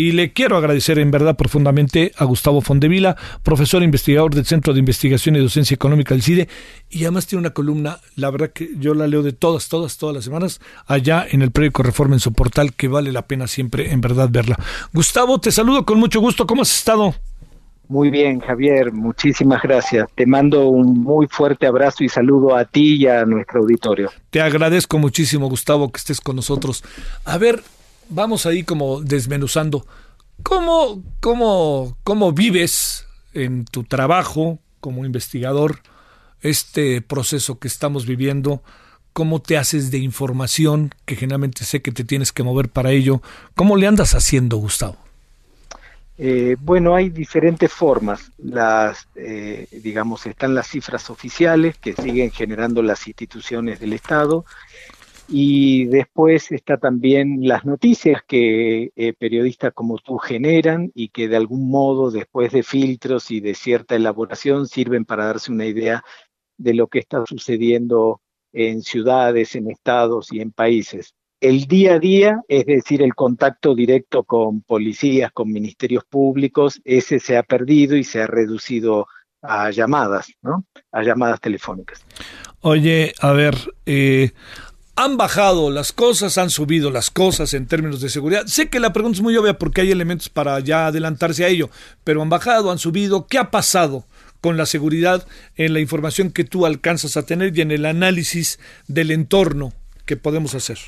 Y 0.00 0.12
le 0.12 0.32
quiero 0.32 0.56
agradecer 0.56 0.98
en 0.98 1.10
verdad 1.10 1.36
profundamente 1.36 2.12
a 2.16 2.24
Gustavo 2.24 2.62
Fondevila, 2.62 3.18
profesor 3.42 3.82
e 3.82 3.84
investigador 3.84 4.34
del 4.34 4.46
Centro 4.46 4.72
de 4.72 4.78
Investigación 4.78 5.36
y 5.36 5.40
Docencia 5.40 5.74
Económica 5.74 6.14
del 6.14 6.22
CIDE, 6.22 6.48
y 6.88 7.02
además 7.02 7.26
tiene 7.26 7.40
una 7.40 7.50
columna, 7.50 8.00
la 8.16 8.30
verdad 8.30 8.50
que 8.50 8.70
yo 8.78 8.94
la 8.94 9.06
leo 9.06 9.22
de 9.22 9.34
todas, 9.34 9.68
todas, 9.68 9.98
todas 9.98 10.14
las 10.14 10.24
semanas, 10.24 10.62
allá 10.86 11.26
en 11.30 11.42
el 11.42 11.50
periódico 11.50 11.82
Reforma 11.82 12.14
en 12.14 12.20
su 12.20 12.32
portal, 12.32 12.72
que 12.72 12.88
vale 12.88 13.12
la 13.12 13.26
pena 13.26 13.46
siempre 13.46 13.92
en 13.92 14.00
verdad 14.00 14.30
verla. 14.32 14.56
Gustavo, 14.94 15.38
te 15.38 15.52
saludo 15.52 15.84
con 15.84 15.98
mucho 15.98 16.18
gusto, 16.18 16.46
¿cómo 16.46 16.62
has 16.62 16.74
estado? 16.74 17.14
Muy 17.88 18.08
bien, 18.08 18.40
Javier, 18.40 18.92
muchísimas 18.92 19.60
gracias. 19.60 20.08
Te 20.14 20.24
mando 20.24 20.66
un 20.68 21.02
muy 21.02 21.26
fuerte 21.26 21.66
abrazo 21.66 22.04
y 22.04 22.08
saludo 22.08 22.56
a 22.56 22.64
ti 22.64 23.02
y 23.02 23.06
a 23.06 23.26
nuestro 23.26 23.60
auditorio. 23.60 24.10
Te 24.30 24.40
agradezco 24.40 24.96
muchísimo, 24.96 25.46
Gustavo, 25.50 25.92
que 25.92 25.98
estés 25.98 26.22
con 26.22 26.36
nosotros. 26.36 26.82
A 27.26 27.36
ver, 27.36 27.62
vamos 28.10 28.44
ahí 28.44 28.62
como 28.62 29.00
desmenuzando. 29.00 29.86
¿Cómo, 30.42 31.02
cómo, 31.20 31.96
cómo 32.04 32.32
vives 32.32 33.06
en 33.32 33.64
tu 33.64 33.84
trabajo 33.84 34.58
como 34.80 35.04
investigador 35.04 35.80
este 36.42 37.00
proceso 37.02 37.58
que 37.58 37.68
estamos 37.68 38.06
viviendo? 38.06 38.62
¿Cómo 39.12 39.40
te 39.40 39.58
haces 39.58 39.90
de 39.90 39.98
información, 39.98 40.94
que 41.04 41.16
generalmente 41.16 41.64
sé 41.64 41.82
que 41.82 41.92
te 41.92 42.04
tienes 42.04 42.32
que 42.32 42.42
mover 42.42 42.68
para 42.68 42.90
ello? 42.90 43.22
¿Cómo 43.54 43.76
le 43.76 43.86
andas 43.86 44.14
haciendo, 44.14 44.56
Gustavo? 44.56 44.96
Eh, 46.16 46.56
bueno, 46.60 46.94
hay 46.94 47.08
diferentes 47.08 47.72
formas. 47.72 48.30
Las, 48.38 49.08
eh, 49.16 49.66
digamos, 49.82 50.26
están 50.26 50.54
las 50.54 50.68
cifras 50.68 51.10
oficiales 51.10 51.76
que 51.78 51.94
siguen 51.94 52.30
generando 52.30 52.82
las 52.82 53.06
instituciones 53.06 53.80
del 53.80 53.94
Estado 53.94 54.44
y 55.30 55.86
después 55.86 56.50
está 56.52 56.76
también 56.76 57.46
las 57.46 57.64
noticias 57.64 58.22
que 58.26 58.90
eh, 58.96 59.12
periodistas 59.12 59.72
como 59.72 59.98
tú 59.98 60.18
generan 60.18 60.90
y 60.94 61.08
que 61.08 61.28
de 61.28 61.36
algún 61.36 61.70
modo, 61.70 62.10
después 62.10 62.52
de 62.52 62.62
filtros 62.62 63.30
y 63.30 63.40
de 63.40 63.54
cierta 63.54 63.94
elaboración, 63.94 64.66
sirven 64.66 65.04
para 65.04 65.26
darse 65.26 65.52
una 65.52 65.66
idea 65.66 66.02
de 66.58 66.74
lo 66.74 66.88
que 66.88 66.98
está 66.98 67.24
sucediendo 67.26 68.20
en 68.52 68.82
ciudades, 68.82 69.54
en 69.54 69.70
estados 69.70 70.32
y 70.32 70.40
en 70.40 70.52
países 70.52 71.14
el 71.40 71.66
día 71.66 71.94
a 71.94 71.98
día, 71.98 72.42
es 72.48 72.66
decir, 72.66 73.02
el 73.02 73.14
contacto 73.14 73.74
directo 73.74 74.24
con 74.24 74.60
policías, 74.60 75.32
con 75.32 75.50
ministerios 75.50 76.04
públicos, 76.04 76.80
ese 76.84 77.18
se 77.18 77.36
ha 77.38 77.42
perdido 77.42 77.96
y 77.96 78.04
se 78.04 78.20
ha 78.20 78.26
reducido 78.26 79.06
a 79.42 79.70
llamadas, 79.70 80.30
¿no? 80.42 80.66
A 80.92 81.02
llamadas 81.02 81.40
telefónicas. 81.40 82.04
Oye, 82.60 83.14
a 83.20 83.32
ver, 83.32 83.54
eh, 83.86 84.32
han 85.04 85.16
bajado 85.16 85.70
las 85.70 85.92
cosas, 85.92 86.36
han 86.36 86.50
subido 86.50 86.90
las 86.90 87.10
cosas 87.10 87.54
en 87.54 87.66
términos 87.66 88.00
de 88.00 88.10
seguridad. 88.10 88.46
Sé 88.46 88.68
que 88.68 88.80
la 88.80 88.92
pregunta 88.92 89.16
es 89.16 89.22
muy 89.22 89.36
obvia 89.36 89.54
porque 89.54 89.80
hay 89.80 89.90
elementos 89.90 90.28
para 90.28 90.60
ya 90.60 90.86
adelantarse 90.86 91.44
a 91.44 91.48
ello, 91.48 91.70
pero 92.04 92.20
han 92.20 92.28
bajado, 92.28 92.70
han 92.70 92.78
subido. 92.78 93.26
¿Qué 93.26 93.38
ha 93.38 93.50
pasado 93.50 94.04
con 94.42 94.56
la 94.56 94.66
seguridad 94.66 95.26
en 95.56 95.72
la 95.72 95.80
información 95.80 96.30
que 96.30 96.44
tú 96.44 96.66
alcanzas 96.66 97.16
a 97.16 97.24
tener 97.24 97.56
y 97.56 97.62
en 97.62 97.70
el 97.70 97.86
análisis 97.86 98.58
del 98.88 99.10
entorno 99.10 99.72
que 100.04 100.16
podemos 100.16 100.54
hacer? 100.54 100.78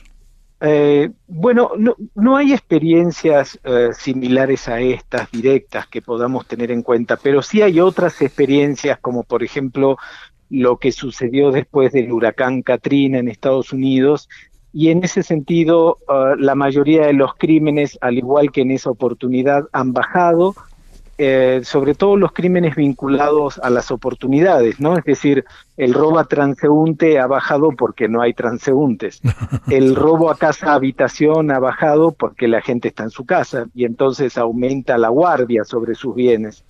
Eh, 0.64 1.10
bueno, 1.26 1.72
no, 1.76 1.96
no, 2.14 2.36
hay 2.36 2.52
experiencias 2.52 3.58
eh, 3.64 3.88
similares 3.98 4.68
a 4.68 4.80
estas 4.80 5.28
directas 5.32 5.88
que 5.88 6.02
podamos 6.02 6.46
tener 6.46 6.70
en 6.70 6.82
cuenta, 6.82 7.16
pero 7.16 7.42
sí 7.42 7.62
hay 7.62 7.80
otras 7.80 8.22
experiencias 8.22 9.00
como 9.00 9.24
por 9.24 9.42
ejemplo 9.42 9.96
lo 10.52 10.76
que 10.76 10.92
sucedió 10.92 11.50
después 11.50 11.92
del 11.92 12.12
huracán 12.12 12.60
Katrina 12.60 13.18
en 13.18 13.28
Estados 13.28 13.72
Unidos 13.72 14.28
y 14.70 14.90
en 14.90 15.02
ese 15.02 15.22
sentido 15.22 15.98
eh, 16.08 16.34
la 16.38 16.54
mayoría 16.54 17.06
de 17.06 17.14
los 17.14 17.34
crímenes, 17.34 17.98
al 18.02 18.18
igual 18.18 18.52
que 18.52 18.60
en 18.60 18.70
esa 18.70 18.90
oportunidad, 18.90 19.64
han 19.72 19.94
bajado 19.94 20.54
eh, 21.16 21.60
sobre 21.64 21.94
todo 21.94 22.16
los 22.16 22.32
crímenes 22.32 22.74
vinculados 22.74 23.58
a 23.58 23.70
las 23.70 23.90
oportunidades, 23.90 24.78
¿no? 24.78 24.98
Es 24.98 25.04
decir, 25.04 25.44
el 25.78 25.94
robo 25.94 26.18
a 26.18 26.24
transeúnte 26.24 27.18
ha 27.18 27.26
bajado 27.26 27.70
porque 27.70 28.08
no 28.08 28.20
hay 28.20 28.34
transeúntes. 28.34 29.20
El 29.70 29.94
robo 29.94 30.30
a 30.30 30.36
casa 30.36 30.72
habitación 30.74 31.50
ha 31.50 31.58
bajado 31.58 32.12
porque 32.12 32.48
la 32.48 32.60
gente 32.60 32.88
está 32.88 33.04
en 33.04 33.10
su 33.10 33.24
casa 33.24 33.66
y 33.74 33.84
entonces 33.84 34.36
aumenta 34.36 34.98
la 34.98 35.10
guardia 35.10 35.64
sobre 35.64 35.94
sus 35.94 36.14
bienes. 36.14 36.64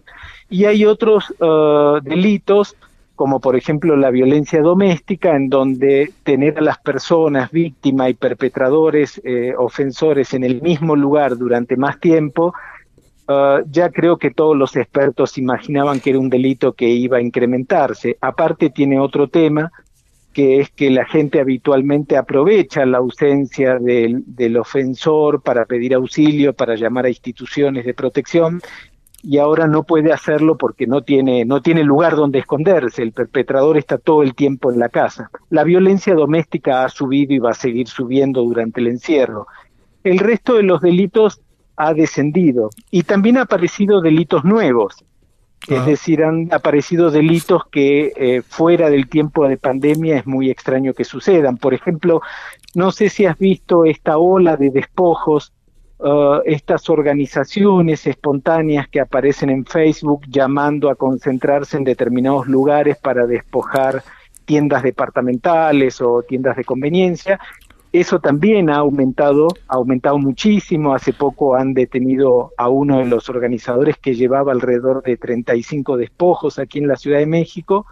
Y 0.50 0.66
hay 0.66 0.84
otros 0.84 1.32
uh, 1.40 2.00
delitos 2.02 2.76
como 3.16 3.40
por 3.40 3.56
ejemplo 3.56 3.96
la 3.96 4.10
violencia 4.10 4.60
doméstica, 4.60 5.36
en 5.36 5.48
donde 5.48 6.12
tener 6.24 6.58
a 6.58 6.62
las 6.62 6.78
personas 6.78 7.50
víctimas 7.50 8.10
y 8.10 8.14
perpetradores, 8.14 9.20
eh, 9.24 9.54
ofensores 9.56 10.34
en 10.34 10.44
el 10.44 10.62
mismo 10.62 10.96
lugar 10.96 11.36
durante 11.36 11.76
más 11.76 12.00
tiempo, 12.00 12.54
Ah, 13.28 13.60
ya 13.70 13.90
creo 13.90 14.18
que 14.18 14.30
todos 14.30 14.56
los 14.56 14.76
expertos 14.76 15.38
imaginaban 15.38 16.00
que 16.00 16.10
era 16.10 16.18
un 16.18 16.28
delito 16.28 16.72
que 16.72 16.88
iba 16.88 17.18
a 17.18 17.22
incrementarse. 17.22 18.16
Aparte 18.20 18.70
tiene 18.70 18.98
otro 18.98 19.28
tema, 19.28 19.70
que 20.32 20.60
es 20.60 20.70
que 20.70 20.90
la 20.90 21.04
gente 21.04 21.40
habitualmente 21.40 22.16
aprovecha 22.16 22.84
la 22.84 22.98
ausencia 22.98 23.78
del, 23.78 24.22
del 24.26 24.56
ofensor 24.56 25.42
para 25.42 25.66
pedir 25.66 25.94
auxilio, 25.94 26.52
para 26.52 26.74
llamar 26.74 27.06
a 27.06 27.10
instituciones 27.10 27.84
de 27.84 27.94
protección 27.94 28.60
y 29.22 29.38
ahora 29.38 29.66
no 29.68 29.84
puede 29.84 30.12
hacerlo 30.12 30.56
porque 30.56 30.86
no 30.86 31.02
tiene, 31.02 31.44
no 31.44 31.62
tiene 31.62 31.84
lugar 31.84 32.16
donde 32.16 32.40
esconderse. 32.40 33.02
El 33.02 33.12
perpetrador 33.12 33.78
está 33.78 33.98
todo 33.98 34.22
el 34.22 34.34
tiempo 34.34 34.72
en 34.72 34.78
la 34.80 34.88
casa. 34.88 35.30
La 35.48 35.62
violencia 35.64 36.14
doméstica 36.14 36.84
ha 36.84 36.88
subido 36.88 37.32
y 37.32 37.38
va 37.38 37.50
a 37.50 37.54
seguir 37.54 37.86
subiendo 37.88 38.42
durante 38.42 38.80
el 38.80 38.88
encierro. 38.88 39.46
El 40.02 40.18
resto 40.18 40.54
de 40.54 40.64
los 40.64 40.80
delitos 40.80 41.40
ha 41.76 41.94
descendido 41.94 42.70
y 42.90 43.04
también 43.04 43.36
han 43.36 43.44
aparecido 43.44 44.00
delitos 44.00 44.44
nuevos. 44.44 45.04
Es 45.68 45.78
Ah. 45.78 45.84
decir, 45.84 46.24
han 46.24 46.52
aparecido 46.52 47.12
delitos 47.12 47.62
que 47.70 48.12
eh, 48.16 48.42
fuera 48.42 48.90
del 48.90 49.08
tiempo 49.08 49.46
de 49.46 49.56
pandemia 49.56 50.18
es 50.18 50.26
muy 50.26 50.50
extraño 50.50 50.92
que 50.92 51.04
sucedan. 51.04 51.56
Por 51.56 51.72
ejemplo, 51.72 52.20
no 52.74 52.90
sé 52.90 53.08
si 53.08 53.26
has 53.26 53.38
visto 53.38 53.84
esta 53.84 54.18
ola 54.18 54.56
de 54.56 54.70
despojos, 54.70 55.52
uh, 56.02 56.42
estas 56.44 56.90
organizaciones 56.90 58.06
espontáneas 58.06 58.88
que 58.88 59.00
aparecen 59.00 59.50
en 59.50 59.64
Facebook 59.64 60.22
llamando 60.28 60.90
a 60.90 60.96
concentrarse 60.96 61.76
en 61.76 61.84
determinados 61.84 62.46
lugares 62.46 62.98
para 62.98 63.26
despojar 63.26 64.02
tiendas 64.44 64.82
departamentales 64.82 66.00
o 66.00 66.22
tiendas 66.22 66.56
de 66.56 66.64
conveniencia. 66.64 67.40
Eso 67.92 68.20
también 68.20 68.70
ha 68.70 68.76
aumentado, 68.76 69.48
ha 69.68 69.74
aumentado 69.74 70.18
muchísimo. 70.18 70.94
Hace 70.94 71.12
poco 71.12 71.56
han 71.56 71.74
detenido 71.74 72.52
a 72.56 72.68
uno 72.70 72.98
de 72.98 73.04
los 73.04 73.28
organizadores 73.28 73.98
que 73.98 74.14
llevaba 74.14 74.52
alrededor 74.52 75.02
de 75.02 75.18
35 75.18 75.98
despojos 75.98 76.58
aquí 76.58 76.78
en 76.78 76.88
la 76.88 76.96
Ciudad 76.96 77.18
de 77.18 77.26
México, 77.26 77.86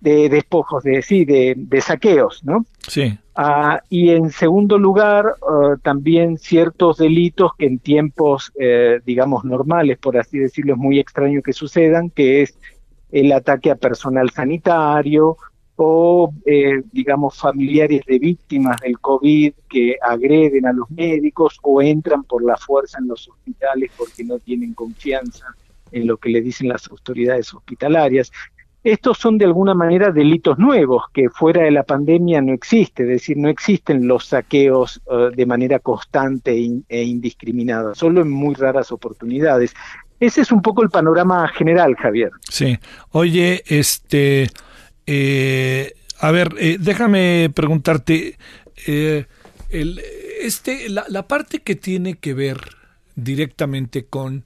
de 0.00 0.28
despojos 0.28 0.82
de 0.82 1.02
sí, 1.02 1.24
de, 1.24 1.54
de 1.56 1.80
saqueos, 1.80 2.44
¿no? 2.44 2.66
Sí. 2.86 3.18
Ah, 3.36 3.82
y 3.88 4.10
en 4.10 4.30
segundo 4.30 4.78
lugar, 4.78 5.34
ah, 5.42 5.76
también 5.82 6.38
ciertos 6.38 6.98
delitos 6.98 7.52
que 7.58 7.66
en 7.66 7.78
tiempos, 7.78 8.52
eh, 8.58 9.00
digamos, 9.04 9.44
normales, 9.44 9.98
por 9.98 10.16
así 10.16 10.38
decirlo, 10.38 10.74
es 10.74 10.78
muy 10.78 11.00
extraño 11.00 11.42
que 11.42 11.52
sucedan, 11.52 12.10
que 12.10 12.42
es 12.42 12.56
el 13.10 13.32
ataque 13.32 13.70
a 13.70 13.76
personal 13.76 14.30
sanitario 14.30 15.36
o, 15.76 16.32
eh, 16.46 16.82
digamos, 16.92 17.36
familiares 17.36 18.02
de 18.06 18.18
víctimas 18.18 18.80
del 18.80 19.00
COVID 19.00 19.52
que 19.68 19.96
agreden 20.00 20.66
a 20.66 20.72
los 20.72 20.88
médicos 20.90 21.58
o 21.62 21.82
entran 21.82 22.22
por 22.22 22.44
la 22.44 22.56
fuerza 22.56 22.98
en 22.98 23.08
los 23.08 23.28
hospitales 23.28 23.90
porque 23.96 24.22
no 24.22 24.38
tienen 24.38 24.74
confianza 24.74 25.46
en 25.90 26.06
lo 26.06 26.16
que 26.16 26.28
le 26.28 26.40
dicen 26.40 26.68
las 26.68 26.88
autoridades 26.88 27.52
hospitalarias. 27.54 28.30
Estos 28.84 29.16
son 29.16 29.38
de 29.38 29.46
alguna 29.46 29.72
manera 29.72 30.12
delitos 30.12 30.58
nuevos 30.58 31.04
que 31.14 31.30
fuera 31.30 31.62
de 31.62 31.70
la 31.70 31.84
pandemia 31.84 32.42
no 32.42 32.52
existe, 32.52 33.04
es 33.04 33.08
decir, 33.08 33.38
no 33.38 33.48
existen 33.48 34.06
los 34.06 34.26
saqueos 34.26 35.00
uh, 35.06 35.34
de 35.34 35.46
manera 35.46 35.78
constante 35.78 36.52
e, 36.52 36.82
e, 36.90 37.02
indiscriminada, 37.02 37.94
solo 37.94 38.20
en 38.20 38.30
muy 38.30 38.54
raras 38.54 38.92
oportunidades. 38.92 39.74
Ese 40.20 40.42
es 40.42 40.52
un 40.52 40.60
poco 40.60 40.82
el 40.82 40.90
panorama 40.90 41.48
general, 41.48 41.96
Javier. 41.96 42.30
Sí. 42.50 42.78
Oye, 43.10 43.64
este, 43.66 44.50
eh, 45.06 45.94
a 46.20 46.30
ver, 46.30 46.54
eh, 46.58 46.76
déjame 46.78 47.50
preguntarte, 47.54 48.36
eh, 48.86 49.24
el, 49.70 50.02
este, 50.42 50.90
la 50.90 51.26
parte 51.26 51.60
que 51.60 51.74
tiene 51.74 52.14
que 52.14 52.34
ver 52.34 52.58
directamente 53.16 54.04
con 54.04 54.44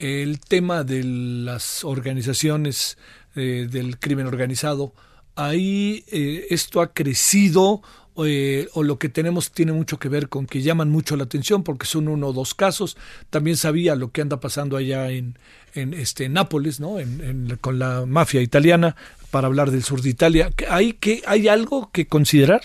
el 0.00 0.40
tema 0.40 0.82
de 0.82 1.04
las 1.04 1.84
organizaciones 1.84 2.96
eh, 3.36 3.68
del 3.70 3.98
crimen 3.98 4.26
organizado, 4.26 4.92
ahí 5.36 6.04
eh, 6.10 6.46
esto 6.50 6.80
ha 6.80 6.92
crecido 6.92 7.82
eh, 8.24 8.68
o 8.74 8.82
lo 8.82 8.98
que 8.98 9.08
tenemos 9.08 9.52
tiene 9.52 9.72
mucho 9.72 9.98
que 9.98 10.08
ver 10.08 10.28
con 10.28 10.46
que 10.46 10.60
llaman 10.62 10.90
mucho 10.90 11.16
la 11.16 11.24
atención 11.24 11.62
porque 11.62 11.86
son 11.86 12.08
uno 12.08 12.28
o 12.28 12.32
dos 12.32 12.54
casos. 12.54 12.96
También 13.30 13.56
sabía 13.56 13.94
lo 13.94 14.10
que 14.10 14.20
anda 14.20 14.40
pasando 14.40 14.76
allá 14.76 15.10
en, 15.10 15.38
en 15.74 15.94
este 15.94 16.28
Nápoles, 16.28 16.80
¿no? 16.80 16.98
En, 16.98 17.56
con 17.60 17.78
la 17.78 18.04
mafia 18.06 18.42
italiana, 18.42 18.96
para 19.30 19.46
hablar 19.46 19.70
del 19.70 19.84
sur 19.84 20.02
de 20.02 20.10
Italia. 20.10 20.50
¿Hay, 20.68 20.94
que, 20.94 21.22
¿Hay 21.26 21.48
algo 21.48 21.90
que 21.92 22.06
considerar? 22.06 22.62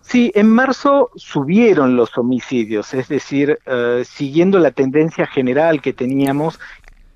Sí, 0.00 0.30
en 0.34 0.48
marzo 0.48 1.10
subieron 1.16 1.96
los 1.96 2.16
homicidios, 2.16 2.94
es 2.94 3.08
decir, 3.08 3.58
eh, 3.66 4.04
siguiendo 4.08 4.60
la 4.60 4.70
tendencia 4.70 5.26
general 5.26 5.82
que 5.82 5.92
teníamos, 5.92 6.60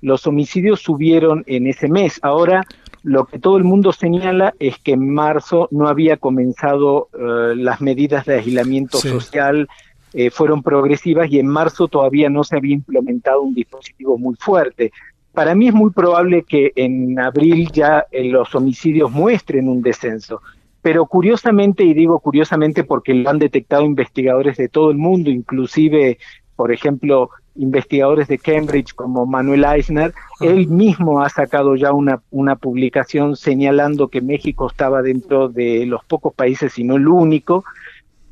los 0.01 0.27
homicidios 0.27 0.81
subieron 0.81 1.43
en 1.47 1.67
ese 1.67 1.87
mes. 1.87 2.19
Ahora, 2.21 2.65
lo 3.03 3.25
que 3.25 3.39
todo 3.39 3.57
el 3.57 3.63
mundo 3.63 3.91
señala 3.91 4.53
es 4.59 4.77
que 4.77 4.93
en 4.93 5.13
marzo 5.13 5.67
no 5.71 5.87
había 5.87 6.17
comenzado 6.17 7.09
eh, 7.13 7.55
las 7.55 7.81
medidas 7.81 8.25
de 8.25 8.35
aislamiento 8.35 8.97
social, 8.97 9.67
eh, 10.13 10.29
fueron 10.29 10.61
progresivas 10.61 11.31
y 11.31 11.39
en 11.39 11.47
marzo 11.47 11.87
todavía 11.87 12.29
no 12.29 12.43
se 12.43 12.57
había 12.57 12.73
implementado 12.73 13.41
un 13.41 13.53
dispositivo 13.53 14.17
muy 14.17 14.35
fuerte. 14.35 14.91
Para 15.33 15.55
mí 15.55 15.69
es 15.69 15.73
muy 15.73 15.91
probable 15.91 16.43
que 16.43 16.73
en 16.75 17.17
abril 17.17 17.71
ya 17.71 18.05
los 18.11 18.53
homicidios 18.53 19.09
muestren 19.09 19.69
un 19.69 19.81
descenso. 19.81 20.41
Pero 20.81 21.05
curiosamente, 21.05 21.83
y 21.83 21.93
digo 21.93 22.19
curiosamente 22.19 22.83
porque 22.83 23.13
lo 23.13 23.29
han 23.29 23.39
detectado 23.39 23.83
investigadores 23.83 24.57
de 24.57 24.67
todo 24.67 24.91
el 24.91 24.97
mundo, 24.97 25.29
inclusive, 25.29 26.17
por 26.55 26.71
ejemplo, 26.71 27.29
investigadores 27.55 28.27
de 28.27 28.37
Cambridge 28.37 28.93
como 28.93 29.25
Manuel 29.25 29.65
Eisner, 29.65 30.13
él 30.39 30.67
mismo 30.67 31.21
ha 31.21 31.29
sacado 31.29 31.75
ya 31.75 31.91
una, 31.91 32.21
una 32.31 32.55
publicación 32.55 33.35
señalando 33.35 34.07
que 34.07 34.21
México 34.21 34.67
estaba 34.69 35.01
dentro 35.01 35.49
de 35.49 35.85
los 35.85 36.03
pocos 36.05 36.33
países, 36.33 36.77
y 36.79 36.83
no 36.83 36.95
el 36.95 37.07
único, 37.07 37.63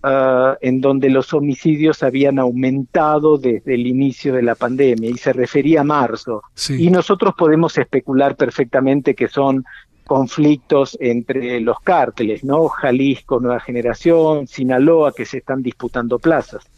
uh, 0.04 0.56
en 0.62 0.82
donde 0.82 1.10
los 1.10 1.34
homicidios 1.34 2.02
habían 2.04 2.40
aumentado 2.40 3.38
desde 3.38 3.76
el 3.76 3.88
inicio 3.88 4.34
de 4.34 4.44
la 4.44 4.56
pandemia 4.56 5.10
y 5.10 5.18
se 5.18 5.34
refería 5.34 5.82
a 5.82 5.84
marzo. 5.84 6.42
Y 6.70 6.90
nosotros 6.90 7.34
podemos 7.38 7.78
especular 7.78 8.36
perfectamente 8.36 9.16
que 9.16 9.28
son 9.28 9.66
conflictos 10.06 10.98
entre 11.00 11.60
los 11.60 11.80
cárteles, 11.82 12.44
¿no? 12.44 12.68
Jalisco, 12.68 13.40
Nueva 13.40 13.60
Generación, 13.60 14.48
Sinaloa, 14.48 15.14
que 15.14 15.26
se 15.26 15.38
están 15.38 15.62
disputando 15.62 16.18
plazas. 16.18 16.69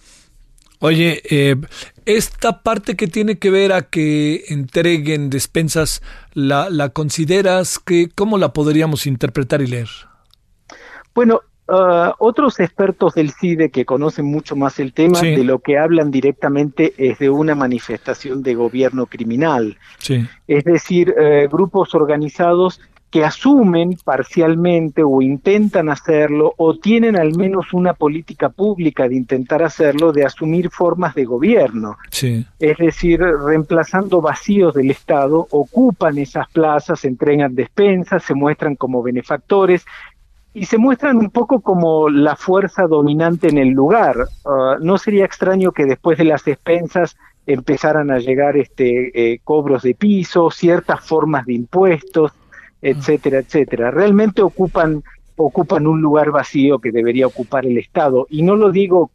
Oye, 0.81 1.22
eh, 1.30 1.56
esta 2.06 2.63
parte 2.63 2.95
que 2.95 3.06
tiene 3.06 3.38
que 3.38 3.51
ver 3.51 3.72
a 3.72 3.83
que 3.83 4.45
entreguen 4.50 5.30
despensas, 5.30 6.01
¿la, 6.33 6.72
la 6.72 6.89
consideras 6.89 7.78
que 7.78 8.10
cómo 8.10 8.39
la 8.39 8.51
podríamos 8.51 9.06
interpretar 9.06 9.62
y 9.62 9.68
leer? 9.68 9.89
Bueno, 11.13 11.42
uh, 11.68 12.13
otros 12.18 12.60
expertos 12.60 13.13
del 13.13 13.31
CIDE 13.31 13.69
que 13.69 13.86
conocen 13.86 14.25
mucho 14.25 14.56
más 14.56 14.80
el 14.80 14.92
tema, 14.92 15.22
de 15.22 15.44
lo 15.44 15.60
que 15.60 15.78
hablan 15.78 16.10
directamente 16.10 16.95
es 16.98 17.19
de 17.19 17.30
una 17.30 17.54
manifestación 17.54 18.42
de 18.42 18.56
gobierno 18.56 19.06
criminal. 19.06 19.78
Sí. 20.00 20.28
Es 20.48 20.63
decir, 20.63 21.13
uh, 21.16 21.48
grupos 21.48 21.94
organizados 21.94 22.81
que 23.11 23.25
asumen 23.25 23.97
parcialmente 24.05 25.03
o 25.03 25.21
intentan 25.21 25.89
hacerlo 25.89 26.53
o 26.57 26.77
tienen 26.77 27.17
al 27.17 27.35
menos 27.35 27.73
una 27.73 27.93
política 27.93 28.47
pública 28.47 29.09
de 29.09 29.15
intentar 29.15 29.61
hacerlo, 29.63 30.13
de 30.13 30.25
asumir 30.25 30.69
formas 30.69 31.13
de 31.13 31.25
gobierno. 31.25 31.97
Sí. 32.09 32.45
Es 32.57 32.77
decir, 32.77 33.19
reemplazando 33.19 34.21
vacíos 34.21 34.73
del 34.73 34.91
Estado, 34.91 35.45
ocupan 35.51 36.17
esas 36.17 36.47
plazas, 36.49 37.03
entregan 37.03 37.53
despensas, 37.53 38.23
se 38.23 38.33
muestran 38.33 38.77
como 38.77 39.03
benefactores 39.03 39.85
y 40.53 40.65
se 40.65 40.77
muestran 40.77 41.17
un 41.17 41.31
poco 41.31 41.59
como 41.59 42.09
la 42.09 42.37
fuerza 42.37 42.87
dominante 42.87 43.49
en 43.49 43.57
el 43.57 43.69
lugar. 43.69 44.15
Uh, 44.45 44.81
no 44.81 44.97
sería 44.97 45.25
extraño 45.25 45.73
que 45.73 45.85
después 45.85 46.17
de 46.17 46.25
las 46.25 46.45
despensas 46.45 47.17
empezaran 47.45 48.09
a 48.09 48.19
llegar 48.19 48.55
este 48.55 49.33
eh, 49.33 49.39
cobros 49.43 49.83
de 49.83 49.95
piso, 49.95 50.49
ciertas 50.51 51.01
formas 51.01 51.45
de 51.45 51.53
impuestos, 51.53 52.31
etcétera, 52.81 53.39
etcétera. 53.39 53.92
Realmente 53.92 54.42
ocupan, 54.42 55.04
ocupan 55.36 55.88
un 55.88 56.01
lugar 56.01 56.31
vacío 56.31 56.80
que 56.80 56.92
debería 56.92 57.28
ocupar 57.28 57.66
el 57.66 57.78
Estado. 57.78 58.28
Y 58.30 58.42
no 58.44 58.56
lo 58.56 58.72
digo 58.72 59.12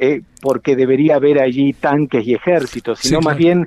eh, 0.00 0.22
porque 0.40 0.76
debería 0.76 1.16
haber 1.16 1.40
allí 1.40 1.72
tanques 1.72 2.26
y 2.26 2.34
ejércitos, 2.34 3.00
sino 3.00 3.20
más 3.20 3.36
bien 3.36 3.66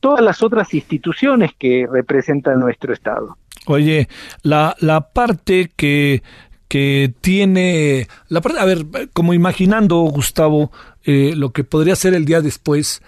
todas 0.00 0.22
las 0.22 0.42
otras 0.42 0.72
instituciones 0.74 1.50
que 1.58 1.86
representan 1.90 2.60
nuestro 2.60 2.92
Estado. 2.92 3.36
Oye, 3.66 4.08
la, 4.42 4.76
la 4.80 5.00
parte 5.00 5.70
que, 5.74 6.22
que 6.68 7.12
tiene, 7.20 8.06
la 8.28 8.40
parte, 8.40 8.60
a 8.60 8.64
ver, 8.64 8.86
como 9.12 9.34
imaginando, 9.34 9.96
Gustavo, 10.02 10.70
eh, 11.04 11.34
lo 11.36 11.50
que 11.50 11.64
podría 11.64 11.96
ser 11.96 12.14
el 12.14 12.24
día 12.24 12.40
después, 12.40 13.02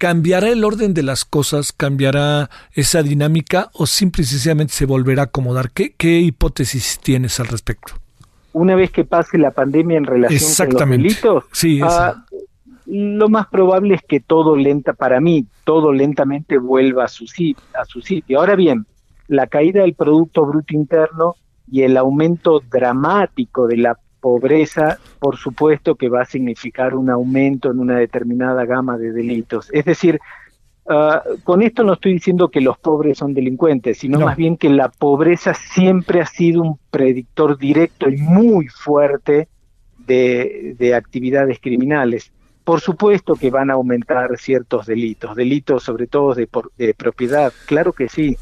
¿Cambiará 0.00 0.48
el 0.48 0.64
orden 0.64 0.94
de 0.94 1.02
las 1.02 1.26
cosas? 1.26 1.74
¿Cambiará 1.74 2.48
esa 2.72 3.02
dinámica? 3.02 3.68
¿O 3.74 3.84
simple 3.84 4.22
y 4.22 4.24
sencillamente 4.24 4.72
se 4.72 4.86
volverá 4.86 5.20
a 5.20 5.24
acomodar? 5.26 5.72
¿Qué, 5.72 5.92
qué 5.92 6.20
hipótesis 6.20 6.98
tienes 7.02 7.38
al 7.38 7.48
respecto? 7.48 7.92
Una 8.54 8.76
vez 8.76 8.90
que 8.90 9.04
pase 9.04 9.36
la 9.36 9.50
pandemia 9.50 9.98
en 9.98 10.04
relación 10.04 10.70
con 10.70 10.80
los 10.80 10.88
delitos, 10.88 11.44
sí, 11.52 11.80
ah, 11.82 12.24
lo 12.86 13.28
más 13.28 13.48
probable 13.48 13.94
es 13.94 14.00
que 14.00 14.20
todo 14.20 14.56
lenta, 14.56 14.94
para 14.94 15.20
mí, 15.20 15.44
todo 15.64 15.92
lentamente 15.92 16.56
vuelva 16.56 17.04
a 17.04 17.08
su, 17.08 17.26
a 17.78 17.84
su 17.84 18.00
sitio. 18.00 18.40
Ahora 18.40 18.56
bien, 18.56 18.86
la 19.28 19.48
caída 19.48 19.82
del 19.82 19.92
Producto 19.92 20.46
Bruto 20.46 20.74
Interno 20.74 21.34
y 21.70 21.82
el 21.82 21.98
aumento 21.98 22.62
dramático 22.70 23.66
de 23.66 23.76
la 23.76 23.98
pobreza, 24.20 24.98
por 25.18 25.36
supuesto 25.36 25.94
que 25.94 26.08
va 26.08 26.22
a 26.22 26.26
significar 26.26 26.94
un 26.94 27.10
aumento 27.10 27.70
en 27.70 27.78
una 27.78 27.96
determinada 27.96 28.64
gama 28.64 28.98
de 28.98 29.12
delitos. 29.12 29.68
Es 29.72 29.84
decir, 29.84 30.20
ah, 30.88 31.22
con 31.44 31.62
esto 31.62 31.82
no 31.82 31.94
estoy 31.94 32.14
diciendo 32.14 32.50
que 32.50 32.60
los 32.60 32.78
pobres 32.78 33.18
son 33.18 33.34
delincuentes, 33.34 33.98
sino 33.98 34.20
más 34.20 34.36
bien 34.36 34.56
que 34.56 34.68
la 34.68 34.88
pobreza 34.88 35.54
siempre 35.54 36.20
ha 36.20 36.26
sido 36.26 36.62
un 36.62 36.78
predictor 36.90 37.58
directo 37.58 38.08
y 38.08 38.16
muy 38.18 38.68
fuerte 38.68 39.48
de, 40.06 40.76
de 40.78 40.94
actividades 40.94 41.58
criminales. 41.60 42.32
Por 42.64 42.80
supuesto 42.80 43.34
que 43.34 43.50
van 43.50 43.70
a 43.70 43.74
aumentar 43.74 44.36
ciertos 44.36 44.86
delitos, 44.86 45.34
delitos 45.34 45.82
sobre 45.82 46.06
todo 46.06 46.34
de, 46.34 46.48
de 46.76 46.94
propiedad, 46.94 47.52
claro 47.66 47.92
que 47.92 48.08
sí, 48.08 48.36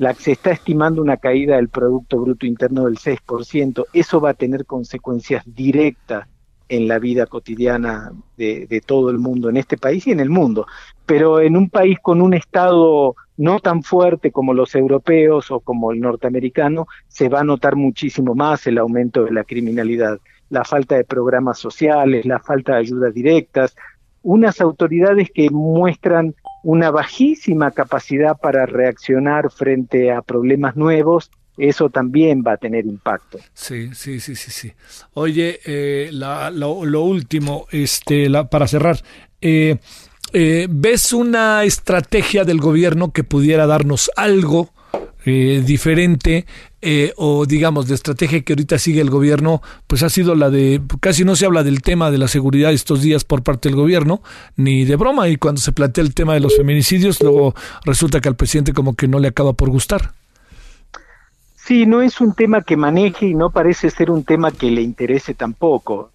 la, 0.00 0.14
se 0.14 0.32
está 0.32 0.50
estimando 0.50 1.02
una 1.02 1.18
caída 1.18 1.56
del 1.56 1.68
Producto 1.68 2.18
Bruto 2.18 2.46
Interno 2.46 2.86
del 2.86 2.96
6%. 2.96 3.84
Eso 3.92 4.18
va 4.18 4.30
a 4.30 4.34
tener 4.34 4.64
consecuencias 4.64 5.44
directas 5.44 6.26
en 6.70 6.88
la 6.88 6.98
vida 6.98 7.26
cotidiana 7.26 8.10
de, 8.38 8.66
de, 8.66 8.80
todo 8.80 9.10
el 9.10 9.18
mundo, 9.18 9.50
en 9.50 9.58
este 9.58 9.76
país 9.76 10.06
y 10.06 10.12
en 10.12 10.20
el 10.20 10.30
mundo. 10.30 10.66
Pero 11.04 11.38
en 11.40 11.54
un 11.54 11.68
país 11.68 11.98
con 12.00 12.22
un 12.22 12.32
Estado 12.32 13.14
no 13.36 13.60
tan 13.60 13.82
fuerte 13.82 14.32
como 14.32 14.54
los 14.54 14.74
europeos 14.74 15.50
o 15.50 15.60
como 15.60 15.92
el 15.92 16.00
norteamericano, 16.00 16.86
se 17.08 17.28
va 17.28 17.40
a 17.40 17.44
notar 17.44 17.76
muchísimo 17.76 18.34
más 18.34 18.66
el 18.66 18.78
aumento 18.78 19.24
de 19.24 19.32
la 19.32 19.44
criminalidad, 19.44 20.18
la 20.48 20.64
falta 20.64 20.96
de 20.96 21.04
programas 21.04 21.58
sociales, 21.58 22.24
la 22.24 22.38
falta 22.38 22.72
de 22.72 22.78
ayudas 22.78 23.12
directas, 23.12 23.76
unas 24.22 24.62
autoridades 24.62 25.28
que 25.30 25.50
muestran 25.50 26.34
una 26.62 26.90
bajísima 26.90 27.70
capacidad 27.70 28.36
para 28.36 28.66
reaccionar 28.66 29.50
frente 29.50 30.12
a 30.12 30.22
problemas 30.22 30.76
nuevos, 30.76 31.30
eso 31.56 31.90
también 31.90 32.42
va 32.46 32.52
a 32.52 32.56
tener 32.56 32.86
impacto. 32.86 33.38
Sí, 33.52 33.90
sí, 33.94 34.20
sí, 34.20 34.34
sí, 34.34 34.50
sí. 34.50 34.72
Oye, 35.14 35.60
eh, 35.64 36.10
lo, 36.12 37.02
último, 37.02 37.66
este, 37.70 38.28
la, 38.28 38.48
para 38.48 38.66
cerrar, 38.66 39.00
eh, 39.40 39.76
eh, 40.32 40.66
¿ves 40.70 41.12
una 41.12 41.64
estrategia 41.64 42.44
del 42.44 42.60
gobierno 42.60 43.12
que 43.12 43.24
pudiera 43.24 43.66
darnos 43.66 44.10
algo 44.16 44.70
diferente 45.22 46.46
eh, 46.82 47.12
o 47.16 47.46
digamos 47.46 47.86
de 47.88 47.94
estrategia 47.94 48.40
que 48.40 48.54
ahorita 48.54 48.78
sigue 48.78 49.00
el 49.00 49.10
gobierno, 49.10 49.62
pues 49.86 50.02
ha 50.02 50.08
sido 50.08 50.34
la 50.34 50.50
de, 50.50 50.80
casi 51.00 51.24
no 51.24 51.36
se 51.36 51.46
habla 51.46 51.62
del 51.62 51.82
tema 51.82 52.10
de 52.10 52.18
la 52.18 52.28
seguridad 52.28 52.72
estos 52.72 53.02
días 53.02 53.24
por 53.24 53.42
parte 53.42 53.68
del 53.68 53.76
gobierno, 53.76 54.22
ni 54.56 54.84
de 54.84 54.96
broma, 54.96 55.28
y 55.28 55.36
cuando 55.36 55.60
se 55.60 55.72
plantea 55.72 56.04
el 56.04 56.14
tema 56.14 56.34
de 56.34 56.40
los 56.40 56.56
feminicidios, 56.56 57.20
luego 57.22 57.54
resulta 57.84 58.20
que 58.20 58.28
al 58.28 58.36
presidente 58.36 58.72
como 58.72 58.94
que 58.94 59.08
no 59.08 59.18
le 59.18 59.28
acaba 59.28 59.52
por 59.52 59.70
gustar. 59.70 60.12
Sí, 61.56 61.86
no 61.86 62.02
es 62.02 62.20
un 62.20 62.34
tema 62.34 62.62
que 62.62 62.76
maneje 62.76 63.26
y 63.26 63.34
no 63.34 63.50
parece 63.50 63.90
ser 63.90 64.10
un 64.10 64.24
tema 64.24 64.50
que 64.50 64.70
le 64.70 64.82
interese 64.82 65.34
tampoco. 65.34 66.10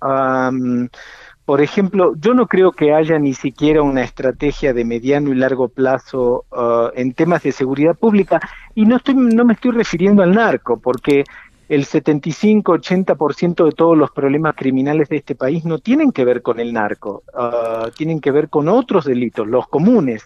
Por 1.46 1.62
ejemplo, 1.62 2.16
yo 2.20 2.34
no 2.34 2.48
creo 2.48 2.72
que 2.72 2.94
haya 2.94 3.20
ni 3.20 3.36
siquiera 3.36 3.84
una 3.84 4.04
estrategia 4.04 4.74
de 4.74 4.84
mediano 4.84 5.32
y 5.32 5.36
largo 5.36 5.70
plazo 5.70 6.46
uh, 6.52 6.90
en 6.96 7.14
temas 7.14 7.44
de 7.44 7.52
seguridad 7.52 7.96
pública 7.96 8.40
y 8.74 8.86
no 8.86 8.96
estoy 8.96 9.14
no 9.14 9.46
me 9.46 9.54
estoy 9.54 9.72
refiriendo 9.72 10.24
al 10.24 10.34
narco 10.34 10.80
porque 10.80 11.24
el 11.70 11.86
75-80% 11.86 13.66
de 13.66 13.72
todos 13.72 13.98
los 13.98 14.12
problemas 14.12 14.56
criminales 14.56 15.10
de 15.10 15.18
este 15.18 15.36
país 15.36 15.66
no 15.66 15.80
tienen 15.80 16.12
que 16.12 16.26
ver 16.26 16.42
con 16.42 16.60
el 16.60 16.74
narco, 16.74 17.24
ah, 17.34 17.90
tienen 17.96 18.22
que 18.22 18.32
ver 18.32 18.50
con 18.50 18.68
otros 18.68 19.06
delitos, 19.06 19.48
los 19.48 19.68
comunes. 19.68 20.26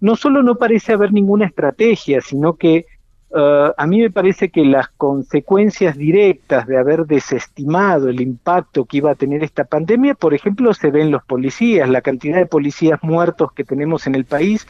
No 0.00 0.16
solo 0.16 0.42
no 0.42 0.56
parece 0.56 0.92
haber 0.92 1.12
ninguna 1.12 1.46
estrategia, 1.46 2.20
sino 2.20 2.56
que 2.56 2.86
ah, 3.34 3.74
a 3.76 3.86
mí 3.86 4.00
me 4.00 4.10
parece 4.10 4.50
que 4.50 4.64
las 4.64 4.88
consecuencias 4.88 5.96
directas 5.96 6.66
de 6.66 6.78
haber 6.78 7.06
desestimado 7.06 8.08
el 8.08 8.20
impacto 8.20 8.84
que 8.84 8.98
iba 8.98 9.10
a 9.10 9.16
tener 9.16 9.42
esta 9.44 9.64
pandemia, 9.64 10.14
por 10.14 10.34
ejemplo, 10.34 10.72
se 10.74 10.90
ven 10.90 11.10
los 11.10 11.24
policías, 11.24 11.88
la 11.88 12.00
cantidad 12.00 12.36
de 12.38 12.46
policías 12.46 13.00
muertos 13.02 13.52
que 13.52 13.64
tenemos 13.64 14.06
en 14.06 14.14
el 14.14 14.24
país 14.24 14.66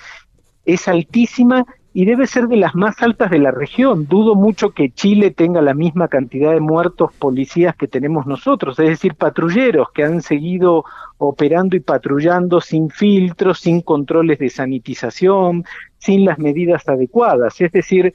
es 0.65 0.87
altísima 0.87 1.65
y 1.95 2.05
debe 2.05 2.27
ser 2.27 2.47
de 2.47 2.57
las 2.57 2.75
más 2.75 3.03
altas 3.03 3.31
de 3.31 3.39
la 3.39 3.51
región. 3.51 4.07
Dudo 4.07 4.35
mucho 4.35 4.71
que 4.71 4.91
Chile 4.91 5.31
tenga 5.31 5.63
la 5.63 5.75
misma 5.75 6.09
cantidad 6.09 6.53
de 6.53 6.61
muertos 6.61 7.13
policías 7.19 7.75
que 7.75 7.89
tenemos 7.89 8.27
nosotros, 8.27 8.79
es 8.79 8.89
decir, 8.89 9.15
patrulleros 9.15 9.91
que 9.93 10.05
han 10.05 10.21
seguido 10.21 10.85
operando 11.17 11.75
y 11.75 11.81
patrullando 11.81 12.61
sin 12.61 12.91
filtros, 12.91 13.61
sin 13.61 13.81
controles 13.81 14.39
de 14.39 14.51
sanitización, 14.51 15.65
sin 15.97 16.25
las 16.25 16.39
medidas 16.39 16.89
adecuadas. 16.89 17.61
Es 17.61 17.73
decir, 17.73 18.15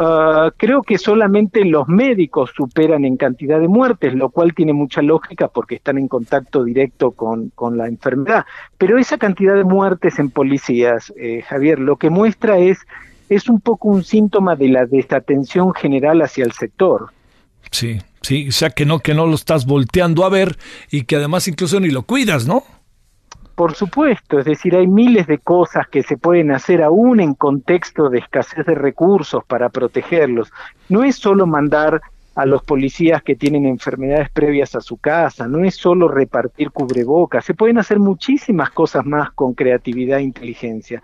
Ah, 0.00 0.52
creo 0.56 0.82
que 0.82 0.96
solamente 0.96 1.64
los 1.64 1.88
médicos 1.88 2.52
superan 2.56 3.04
en 3.04 3.16
cantidad 3.16 3.58
de 3.58 3.66
muertes, 3.66 4.14
lo 4.14 4.28
cual 4.28 4.54
tiene 4.54 4.72
mucha 4.72 5.02
lógica 5.02 5.48
porque 5.48 5.74
están 5.74 5.98
en 5.98 6.06
contacto 6.06 6.62
directo 6.62 7.10
con, 7.10 7.50
con 7.50 7.76
la 7.76 7.88
enfermedad. 7.88 8.46
Pero 8.78 8.96
esa 8.96 9.18
cantidad 9.18 9.56
de 9.56 9.64
muertes 9.64 10.20
en 10.20 10.30
policías, 10.30 11.12
eh, 11.16 11.42
Javier, 11.42 11.80
lo 11.80 11.96
que 11.96 12.10
muestra 12.10 12.58
es, 12.58 12.78
es 13.28 13.48
un 13.48 13.60
poco 13.60 13.88
un 13.88 14.04
síntoma 14.04 14.54
de 14.54 14.68
la 14.68 14.86
desatención 14.86 15.74
general 15.74 16.22
hacia 16.22 16.44
el 16.44 16.52
sector. 16.52 17.08
Sí, 17.72 17.98
sí, 18.22 18.48
o 18.48 18.52
sea 18.52 18.70
que 18.70 18.86
no, 18.86 19.00
que 19.00 19.14
no 19.14 19.26
lo 19.26 19.34
estás 19.34 19.66
volteando 19.66 20.24
a 20.24 20.28
ver 20.28 20.58
y 20.92 21.02
que 21.02 21.16
además 21.16 21.48
incluso 21.48 21.80
ni 21.80 21.90
lo 21.90 22.02
cuidas, 22.02 22.46
¿no? 22.46 22.62
Por 23.58 23.74
supuesto, 23.74 24.38
es 24.38 24.44
decir, 24.44 24.76
hay 24.76 24.86
miles 24.86 25.26
de 25.26 25.38
cosas 25.38 25.88
que 25.88 26.04
se 26.04 26.16
pueden 26.16 26.52
hacer 26.52 26.80
aún 26.80 27.18
en 27.18 27.34
contexto 27.34 28.08
de 28.08 28.20
escasez 28.20 28.64
de 28.64 28.76
recursos 28.76 29.44
para 29.44 29.68
protegerlos. 29.68 30.52
No 30.88 31.02
es 31.02 31.16
solo 31.16 31.44
mandar 31.44 32.00
a 32.36 32.46
los 32.46 32.62
policías 32.62 33.20
que 33.24 33.34
tienen 33.34 33.66
enfermedades 33.66 34.30
previas 34.30 34.76
a 34.76 34.80
su 34.80 34.96
casa, 34.96 35.48
no 35.48 35.64
es 35.64 35.74
solo 35.74 36.06
repartir 36.06 36.70
cubrebocas, 36.70 37.44
se 37.44 37.54
pueden 37.54 37.78
hacer 37.78 37.98
muchísimas 37.98 38.70
cosas 38.70 39.04
más 39.04 39.32
con 39.32 39.54
creatividad 39.54 40.20
e 40.20 40.22
inteligencia. 40.22 41.02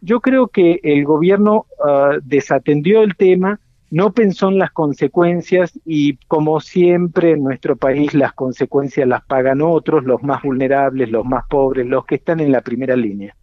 Yo 0.00 0.20
creo 0.20 0.48
que 0.48 0.80
el 0.82 1.04
gobierno 1.04 1.66
ah, 1.86 2.16
desatendió 2.20 3.04
el 3.04 3.14
tema, 3.14 3.60
no 3.92 4.14
pensó 4.14 4.48
en 4.48 4.58
las 4.58 4.72
consecuencias 4.72 5.78
y 5.84 6.16
como 6.26 6.60
siempre 6.60 7.32
en 7.32 7.44
nuestro 7.44 7.76
país 7.76 8.14
las 8.14 8.32
consecuencias 8.32 9.06
las 9.06 9.22
pagan 9.24 9.60
otros, 9.60 10.04
los 10.04 10.22
más 10.22 10.42
vulnerables, 10.42 11.10
los 11.10 11.26
más 11.26 11.44
pobres, 11.46 11.86
los 11.86 12.06
que 12.06 12.14
están 12.14 12.40
en 12.40 12.52
la 12.52 12.62
primera 12.62 12.96
línea. 12.96 13.36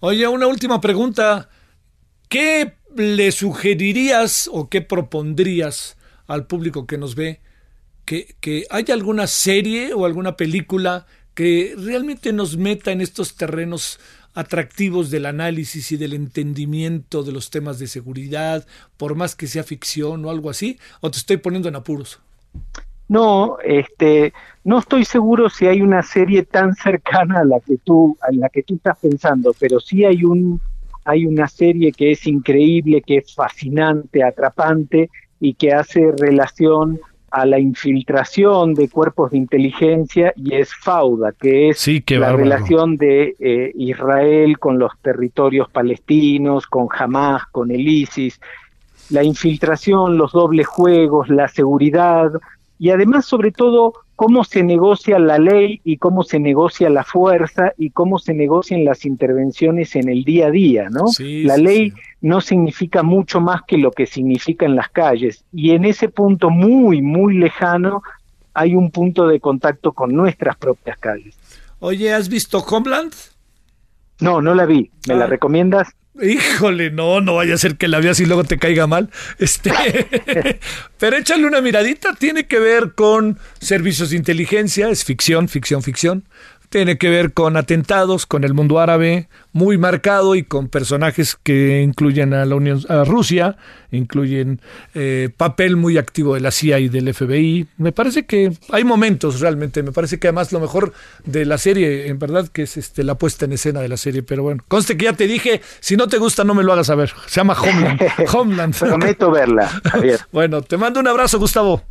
Oye, 0.00 0.28
una 0.28 0.46
última 0.46 0.82
pregunta. 0.82 1.48
¿Qué 2.28 2.74
le 2.94 3.32
sugerirías 3.32 4.50
o 4.52 4.68
qué 4.68 4.82
propondrías 4.82 5.96
al 6.26 6.46
público 6.46 6.86
que 6.86 6.98
nos 6.98 7.14
ve? 7.14 7.40
Que, 8.04 8.36
que 8.40 8.66
haya 8.68 8.92
alguna 8.92 9.26
serie 9.26 9.94
o 9.94 10.04
alguna 10.04 10.36
película 10.36 11.06
que 11.32 11.74
realmente 11.78 12.34
nos 12.34 12.58
meta 12.58 12.92
en 12.92 13.00
estos 13.00 13.34
terrenos 13.34 13.98
atractivos 14.38 15.10
del 15.10 15.26
análisis 15.26 15.90
y 15.90 15.96
del 15.96 16.12
entendimiento 16.12 17.24
de 17.24 17.32
los 17.32 17.50
temas 17.50 17.80
de 17.80 17.88
seguridad, 17.88 18.64
por 18.96 19.16
más 19.16 19.34
que 19.34 19.48
sea 19.48 19.64
ficción 19.64 20.24
o 20.24 20.30
algo 20.30 20.48
así, 20.48 20.78
o 21.00 21.10
te 21.10 21.18
estoy 21.18 21.38
poniendo 21.38 21.68
en 21.68 21.74
apuros? 21.74 22.20
No, 23.08 23.58
este, 23.64 24.32
no 24.62 24.78
estoy 24.78 25.04
seguro 25.04 25.48
si 25.50 25.66
hay 25.66 25.82
una 25.82 26.04
serie 26.04 26.44
tan 26.44 26.76
cercana 26.76 27.40
a 27.40 27.44
la 27.44 27.58
que 27.58 27.78
tú, 27.78 28.16
a 28.20 28.30
la 28.30 28.48
que 28.48 28.62
tú 28.62 28.76
estás 28.76 28.96
pensando, 29.00 29.52
pero 29.58 29.80
sí 29.80 30.04
hay 30.04 30.22
un, 30.22 30.60
hay 31.04 31.26
una 31.26 31.48
serie 31.48 31.90
que 31.90 32.12
es 32.12 32.24
increíble, 32.28 33.02
que 33.04 33.16
es 33.16 33.34
fascinante, 33.34 34.22
atrapante 34.22 35.10
y 35.40 35.54
que 35.54 35.72
hace 35.72 36.12
relación 36.16 37.00
a 37.30 37.46
la 37.46 37.58
infiltración 37.58 38.74
de 38.74 38.88
cuerpos 38.88 39.30
de 39.30 39.38
inteligencia 39.38 40.32
y 40.36 40.54
es 40.54 40.74
Fauda, 40.74 41.32
que 41.32 41.70
es 41.70 41.88
la 42.10 42.32
relación 42.32 42.96
de 42.96 43.36
eh, 43.38 43.72
Israel 43.76 44.58
con 44.58 44.78
los 44.78 44.92
territorios 45.02 45.68
palestinos, 45.70 46.66
con 46.66 46.88
Hamas, 46.90 47.46
con 47.50 47.70
el 47.70 47.86
ISIS, 47.86 48.40
la 49.10 49.22
infiltración, 49.22 50.16
los 50.16 50.32
dobles 50.32 50.66
juegos, 50.66 51.28
la 51.28 51.48
seguridad 51.48 52.30
y 52.78 52.90
además 52.90 53.26
sobre 53.26 53.50
todo 53.50 53.92
cómo 54.16 54.44
se 54.44 54.62
negocia 54.62 55.18
la 55.18 55.38
ley 55.38 55.80
y 55.84 55.96
cómo 55.96 56.22
se 56.22 56.40
negocia 56.40 56.90
la 56.90 57.04
fuerza 57.04 57.72
y 57.76 57.90
cómo 57.90 58.18
se 58.18 58.34
negocian 58.34 58.84
las 58.84 59.04
intervenciones 59.04 59.94
en 59.96 60.08
el 60.08 60.24
día 60.24 60.48
a 60.48 60.50
día, 60.50 60.88
¿no? 60.90 61.04
la 61.18 61.56
ley 61.56 61.92
no 62.20 62.40
significa 62.40 63.02
mucho 63.02 63.40
más 63.40 63.62
que 63.66 63.78
lo 63.78 63.90
que 63.92 64.06
significa 64.06 64.66
en 64.66 64.76
las 64.76 64.88
calles 64.88 65.44
y 65.52 65.70
en 65.70 65.84
ese 65.84 66.08
punto 66.08 66.50
muy, 66.50 67.00
muy 67.02 67.36
lejano 67.38 68.02
hay 68.54 68.74
un 68.74 68.90
punto 68.90 69.28
de 69.28 69.38
contacto 69.38 69.92
con 69.92 70.14
nuestras 70.14 70.56
propias 70.56 70.98
calles. 70.98 71.36
Oye, 71.78 72.12
¿has 72.12 72.28
visto 72.28 72.58
Homeland? 72.58 73.12
No, 74.20 74.42
no 74.42 74.54
la 74.54 74.66
vi. 74.66 74.90
¿Me 75.06 75.14
la 75.14 75.24
ah. 75.24 75.28
recomiendas? 75.28 75.88
Híjole, 76.20 76.90
no, 76.90 77.20
no 77.20 77.36
vaya 77.36 77.54
a 77.54 77.58
ser 77.58 77.76
que 77.76 77.86
la 77.86 78.00
veas 78.00 78.18
y 78.18 78.26
luego 78.26 78.42
te 78.42 78.58
caiga 78.58 78.88
mal. 78.88 79.10
Este, 79.38 79.70
pero 80.98 81.16
échale 81.16 81.46
una 81.46 81.60
miradita, 81.60 82.14
tiene 82.14 82.48
que 82.48 82.58
ver 82.58 82.94
con 82.94 83.38
servicios 83.60 84.10
de 84.10 84.16
inteligencia, 84.16 84.88
es 84.88 85.04
ficción, 85.04 85.48
ficción, 85.48 85.82
ficción 85.82 86.24
tiene 86.68 86.98
que 86.98 87.08
ver 87.08 87.32
con 87.32 87.56
atentados, 87.56 88.26
con 88.26 88.44
el 88.44 88.54
mundo 88.54 88.78
árabe, 88.78 89.28
muy 89.52 89.78
marcado 89.78 90.34
y 90.34 90.42
con 90.42 90.68
personajes 90.68 91.36
que 91.42 91.82
incluyen 91.82 92.34
a 92.34 92.44
la 92.44 92.54
Unión 92.54 92.80
a 92.88 93.04
Rusia, 93.04 93.56
incluyen 93.90 94.60
eh, 94.94 95.30
papel 95.36 95.76
muy 95.76 95.96
activo 95.96 96.34
de 96.34 96.40
la 96.40 96.50
CIA 96.50 96.80
y 96.80 96.88
del 96.88 97.12
FBI. 97.12 97.68
Me 97.78 97.92
parece 97.92 98.26
que 98.26 98.52
hay 98.70 98.84
momentos 98.84 99.40
realmente, 99.40 99.82
me 99.82 99.92
parece 99.92 100.18
que 100.18 100.28
además 100.28 100.52
lo 100.52 100.60
mejor 100.60 100.92
de 101.24 101.46
la 101.46 101.58
serie, 101.58 102.08
en 102.08 102.18
verdad, 102.18 102.48
que 102.48 102.62
es 102.62 102.76
este 102.76 103.02
la 103.02 103.16
puesta 103.16 103.46
en 103.46 103.52
escena 103.52 103.80
de 103.80 103.88
la 103.88 103.96
serie, 103.96 104.22
pero 104.22 104.42
bueno, 104.42 104.62
conste 104.68 104.96
que 104.96 105.06
ya 105.06 105.14
te 105.14 105.26
dije, 105.26 105.62
si 105.80 105.96
no 105.96 106.06
te 106.06 106.18
gusta 106.18 106.44
no 106.44 106.54
me 106.54 106.62
lo 106.62 106.72
hagas 106.72 106.88
saber. 106.88 107.12
Se 107.26 107.40
llama 107.40 107.54
Homeland. 107.54 108.00
Homeland. 108.32 108.78
Prometo 108.78 109.30
verla, 109.30 109.68
Javier. 109.90 110.20
bueno, 110.32 110.62
te 110.62 110.76
mando 110.76 111.00
un 111.00 111.08
abrazo, 111.08 111.38
Gustavo. 111.38 111.82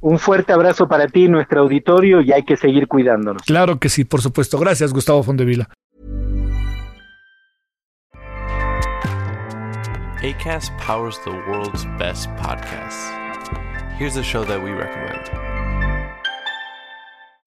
Un 0.00 0.18
fuerte 0.18 0.52
abrazo 0.52 0.88
para 0.88 1.06
ti, 1.08 1.28
nuestro 1.28 1.62
auditorio, 1.62 2.20
y 2.20 2.32
hay 2.32 2.42
que 2.42 2.56
seguir 2.56 2.86
cuidándonos. 2.86 3.42
Claro 3.42 3.78
que 3.78 3.88
sí, 3.88 4.04
por 4.04 4.20
supuesto. 4.20 4.58
Gracias, 4.58 4.92
Gustavo 4.92 5.22
Fondevila. 5.22 5.68
ACAST 10.22 10.72
powers 10.78 11.20
the 11.24 11.30
world's 11.30 11.84
best 11.98 12.28
podcasts. 12.36 13.12
Here's 13.98 14.16
a 14.16 14.22
show 14.22 14.44
that 14.44 14.62
we 14.62 14.70
recommend. 14.70 15.45